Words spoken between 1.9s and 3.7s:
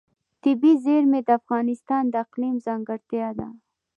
د اقلیم ځانګړتیا ده.